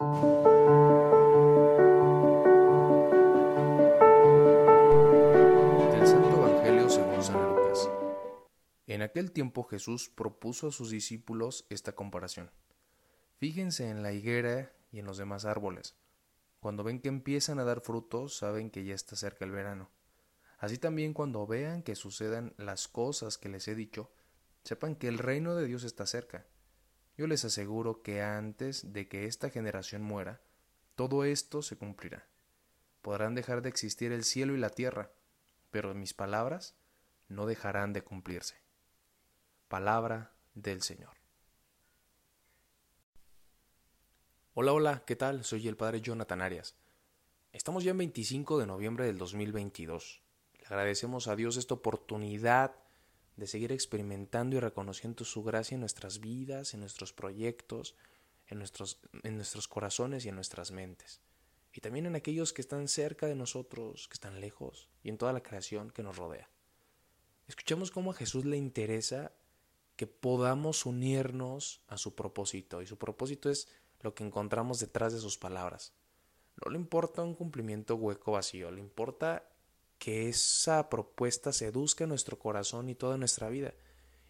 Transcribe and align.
Del 0.00 0.06
Santo 6.06 6.36
Evangelio 6.36 6.88
según 6.88 7.20
San 7.20 7.44
Lucas. 7.48 7.90
En 8.86 9.02
aquel 9.02 9.32
tiempo 9.32 9.64
Jesús 9.64 10.08
propuso 10.08 10.68
a 10.68 10.70
sus 10.70 10.90
discípulos 10.90 11.66
esta 11.68 11.96
comparación. 11.96 12.52
Fíjense 13.38 13.90
en 13.90 14.04
la 14.04 14.12
higuera 14.12 14.72
y 14.92 15.00
en 15.00 15.06
los 15.06 15.18
demás 15.18 15.44
árboles. 15.44 15.96
Cuando 16.60 16.84
ven 16.84 17.00
que 17.00 17.08
empiezan 17.08 17.58
a 17.58 17.64
dar 17.64 17.80
frutos, 17.80 18.36
saben 18.36 18.70
que 18.70 18.84
ya 18.84 18.94
está 18.94 19.16
cerca 19.16 19.44
el 19.44 19.50
verano. 19.50 19.90
Así 20.58 20.78
también 20.78 21.12
cuando 21.12 21.44
vean 21.44 21.82
que 21.82 21.96
sucedan 21.96 22.54
las 22.56 22.86
cosas 22.86 23.36
que 23.36 23.48
les 23.48 23.66
he 23.66 23.74
dicho, 23.74 24.12
sepan 24.62 24.94
que 24.94 25.08
el 25.08 25.18
reino 25.18 25.56
de 25.56 25.66
Dios 25.66 25.82
está 25.82 26.06
cerca. 26.06 26.46
Yo 27.18 27.26
les 27.26 27.44
aseguro 27.44 28.00
que 28.00 28.22
antes 28.22 28.92
de 28.92 29.08
que 29.08 29.26
esta 29.26 29.50
generación 29.50 30.02
muera, 30.02 30.40
todo 30.94 31.24
esto 31.24 31.62
se 31.62 31.76
cumplirá. 31.76 32.28
Podrán 33.02 33.34
dejar 33.34 33.60
de 33.60 33.68
existir 33.68 34.12
el 34.12 34.22
cielo 34.22 34.54
y 34.54 34.58
la 34.58 34.70
tierra, 34.70 35.10
pero 35.72 35.92
mis 35.94 36.14
palabras 36.14 36.76
no 37.26 37.46
dejarán 37.46 37.92
de 37.92 38.02
cumplirse. 38.02 38.54
Palabra 39.66 40.30
del 40.54 40.80
Señor. 40.80 41.10
Hola, 44.54 44.72
hola, 44.72 45.02
¿qué 45.04 45.16
tal? 45.16 45.42
Soy 45.42 45.66
el 45.66 45.76
Padre 45.76 46.00
Jonathan 46.00 46.40
Arias. 46.40 46.76
Estamos 47.52 47.82
ya 47.82 47.90
en 47.90 47.98
25 47.98 48.58
de 48.58 48.66
noviembre 48.66 49.06
del 49.06 49.18
2022. 49.18 50.22
Le 50.60 50.66
agradecemos 50.66 51.26
a 51.26 51.34
Dios 51.34 51.56
esta 51.56 51.74
oportunidad 51.74 52.76
de 53.38 53.46
seguir 53.46 53.70
experimentando 53.70 54.56
y 54.56 54.60
reconociendo 54.60 55.24
su 55.24 55.44
gracia 55.44 55.76
en 55.76 55.80
nuestras 55.80 56.18
vidas, 56.18 56.74
en 56.74 56.80
nuestros 56.80 57.12
proyectos, 57.12 57.94
en 58.48 58.58
nuestros, 58.58 59.00
en 59.22 59.36
nuestros 59.36 59.68
corazones 59.68 60.24
y 60.24 60.28
en 60.28 60.34
nuestras 60.34 60.72
mentes. 60.72 61.20
Y 61.72 61.80
también 61.80 62.06
en 62.06 62.16
aquellos 62.16 62.52
que 62.52 62.60
están 62.60 62.88
cerca 62.88 63.26
de 63.26 63.36
nosotros, 63.36 64.08
que 64.08 64.14
están 64.14 64.40
lejos, 64.40 64.88
y 65.04 65.08
en 65.08 65.18
toda 65.18 65.32
la 65.32 65.42
creación 65.42 65.90
que 65.90 66.02
nos 66.02 66.16
rodea. 66.16 66.50
Escuchemos 67.46 67.92
cómo 67.92 68.10
a 68.10 68.14
Jesús 68.14 68.44
le 68.44 68.56
interesa 68.56 69.32
que 69.94 70.08
podamos 70.08 70.84
unirnos 70.84 71.82
a 71.86 71.96
su 71.96 72.16
propósito, 72.16 72.82
y 72.82 72.86
su 72.88 72.98
propósito 72.98 73.50
es 73.50 73.68
lo 74.00 74.14
que 74.14 74.24
encontramos 74.24 74.80
detrás 74.80 75.12
de 75.12 75.20
sus 75.20 75.38
palabras. 75.38 75.92
No 76.64 76.72
le 76.72 76.78
importa 76.78 77.22
un 77.22 77.36
cumplimiento 77.36 77.94
hueco 77.94 78.32
vacío, 78.32 78.72
le 78.72 78.80
importa 78.80 79.48
que 79.98 80.28
esa 80.28 80.88
propuesta 80.88 81.52
seduzca 81.52 82.06
nuestro 82.06 82.38
corazón 82.38 82.88
y 82.88 82.94
toda 82.94 83.18
nuestra 83.18 83.48
vida. 83.48 83.74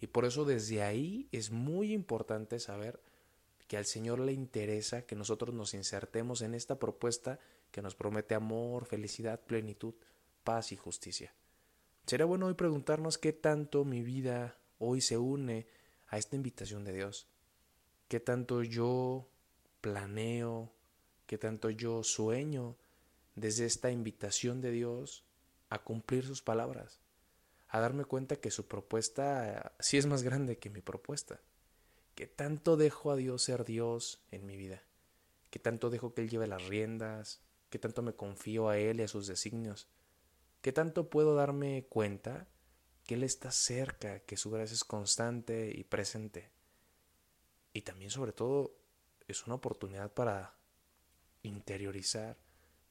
Y 0.00 0.06
por 0.06 0.24
eso 0.24 0.44
desde 0.44 0.82
ahí 0.82 1.28
es 1.32 1.50
muy 1.50 1.92
importante 1.92 2.60
saber 2.60 3.00
que 3.66 3.78
al 3.78 3.86
Señor 3.86 4.20
le 4.20 4.32
interesa 4.32 5.06
que 5.06 5.16
nosotros 5.16 5.54
nos 5.54 5.72
insertemos 5.72 6.42
en 6.42 6.54
esta 6.54 6.78
propuesta 6.78 7.38
que 7.70 7.80
nos 7.80 7.94
promete 7.94 8.34
amor, 8.34 8.84
felicidad, 8.84 9.40
plenitud, 9.40 9.94
paz 10.44 10.72
y 10.72 10.76
justicia. 10.76 11.34
Sería 12.06 12.26
bueno 12.26 12.46
hoy 12.46 12.54
preguntarnos 12.54 13.16
qué 13.16 13.32
tanto 13.32 13.84
mi 13.86 14.02
vida 14.02 14.58
hoy 14.78 15.00
se 15.00 15.16
une 15.16 15.66
a 16.08 16.18
esta 16.18 16.36
invitación 16.36 16.84
de 16.84 16.92
Dios. 16.92 17.26
¿Qué 18.08 18.20
tanto 18.20 18.62
yo 18.62 19.30
planeo, 19.80 20.72
qué 21.26 21.38
tanto 21.38 21.70
yo 21.70 22.02
sueño 22.02 22.76
desde 23.34 23.64
esta 23.64 23.90
invitación 23.90 24.60
de 24.60 24.70
Dios 24.70 25.24
a 25.70 25.82
cumplir 25.82 26.24
sus 26.24 26.42
palabras, 26.42 27.00
a 27.68 27.80
darme 27.80 28.04
cuenta 28.04 28.36
que 28.36 28.50
su 28.50 28.68
propuesta 28.68 29.74
sí 29.80 29.96
es 29.96 30.06
más 30.06 30.22
grande 30.22 30.58
que 30.58 30.70
mi 30.70 30.80
propuesta, 30.80 31.40
que 32.14 32.26
tanto 32.26 32.76
dejo 32.76 33.10
a 33.10 33.16
Dios 33.16 33.42
ser 33.42 33.64
Dios 33.64 34.22
en 34.30 34.46
mi 34.46 34.56
vida, 34.56 34.82
que 35.50 35.58
tanto 35.58 35.90
dejo 35.90 36.14
que 36.14 36.22
Él 36.22 36.30
lleve 36.30 36.46
las 36.46 36.64
riendas, 36.66 37.40
que 37.70 37.78
tanto 37.78 38.02
me 38.02 38.14
confío 38.14 38.68
a 38.68 38.78
Él 38.78 39.00
y 39.00 39.02
a 39.02 39.08
sus 39.08 39.26
designios, 39.26 39.88
que 40.60 40.72
tanto 40.72 41.10
puedo 41.10 41.34
darme 41.34 41.86
cuenta 41.88 42.46
que 43.04 43.14
Él 43.14 43.24
está 43.24 43.50
cerca, 43.50 44.20
que 44.20 44.36
su 44.36 44.50
gracia 44.50 44.74
es 44.74 44.84
constante 44.84 45.72
y 45.74 45.84
presente. 45.84 46.50
Y 47.72 47.82
también 47.82 48.10
sobre 48.10 48.32
todo 48.32 48.76
es 49.26 49.46
una 49.46 49.56
oportunidad 49.56 50.12
para 50.12 50.56
interiorizar, 51.42 52.38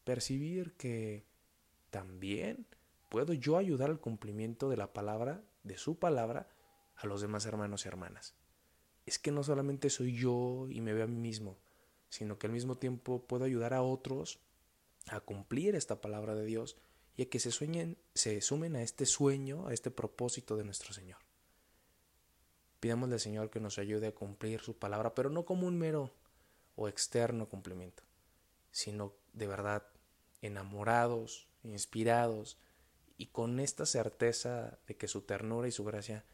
percibir 0.04 0.76
que 0.76 1.26
también 1.94 2.66
puedo 3.08 3.34
yo 3.34 3.56
ayudar 3.56 3.92
al 3.92 4.00
cumplimiento 4.00 4.68
de 4.68 4.78
la 4.78 4.94
palabra, 4.94 5.44
de 5.62 5.78
su 5.78 6.00
palabra, 6.00 6.50
a 6.96 7.06
los 7.06 7.22
demás 7.22 7.46
hermanos 7.46 7.86
y 7.86 7.88
hermanas. 7.88 8.34
Es 9.06 9.20
que 9.20 9.30
no 9.30 9.44
solamente 9.44 9.92
soy 9.92 10.16
yo 10.16 10.66
y 10.72 10.82
me 10.82 10.94
veo 10.94 11.04
a 11.04 11.08
mí 11.08 11.20
mismo, 11.20 11.60
sino 12.10 12.40
que 12.40 12.48
al 12.48 12.54
mismo 12.54 12.80
tiempo 12.80 13.28
puedo 13.28 13.46
ayudar 13.46 13.76
a 13.76 13.84
otros 13.84 14.40
a 15.06 15.20
cumplir 15.20 15.76
esta 15.76 16.02
palabra 16.02 16.34
de 16.34 16.46
Dios 16.46 16.78
y 17.16 17.22
a 17.22 17.30
que 17.30 17.40
se 17.40 17.52
sueñen, 17.52 18.00
se 18.16 18.42
sumen 18.42 18.76
a 18.76 18.82
este 18.82 19.06
sueño, 19.06 19.68
a 19.68 19.74
este 19.74 19.92
propósito 19.92 20.58
de 20.58 20.64
nuestro 20.64 20.94
Señor. 20.94 21.20
Pidámosle 22.80 23.14
al 23.14 23.22
Señor 23.22 23.52
que 23.52 23.60
nos 23.60 23.78
ayude 23.78 24.08
a 24.08 24.16
cumplir 24.16 24.62
su 24.62 24.80
palabra, 24.80 25.14
pero 25.14 25.30
no 25.30 25.46
como 25.46 25.68
un 25.68 25.78
mero 25.78 26.12
o 26.76 26.88
externo 26.88 27.48
cumplimiento, 27.48 28.02
sino 28.72 29.14
de 29.34 29.46
verdad 29.46 29.86
enamorados, 30.42 31.53
inspirados 31.64 32.58
y 33.18 33.28
con 33.28 33.60
esta 33.60 33.86
certeza 33.86 34.80
de 34.88 34.98
que 34.98 35.08
su 35.08 35.22
ternura 35.22 35.68
y 35.68 35.72
su 35.72 35.84
gracia 35.84 36.26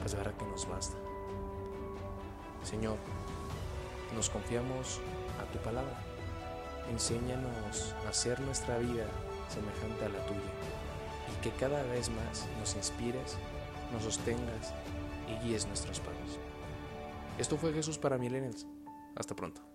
pues 0.00 0.14
verá 0.14 0.36
que 0.36 0.44
nos 0.44 0.68
basta. 0.68 0.96
Señor, 2.62 2.98
nos 4.14 4.30
confiamos 4.30 5.00
a 5.40 5.50
tu 5.52 5.58
palabra. 5.58 5.98
Enséñanos 6.90 7.94
a 8.04 8.08
hacer 8.08 8.40
nuestra 8.40 8.78
vida 8.78 9.06
semejante 9.48 10.04
a 10.04 10.08
la 10.08 10.26
tuya 10.26 10.40
y 11.30 11.42
que 11.42 11.50
cada 11.56 11.82
vez 11.84 12.08
más 12.10 12.46
nos 12.58 12.74
inspires, 12.76 13.36
nos 13.92 14.02
sostengas 14.02 14.74
y 15.28 15.46
guíes 15.46 15.66
nuestros 15.66 16.00
pasos. 16.00 16.38
Esto 17.38 17.56
fue 17.56 17.72
Jesús 17.72 17.98
para 17.98 18.18
Millennials. 18.18 18.66
Hasta 19.14 19.34
pronto. 19.34 19.71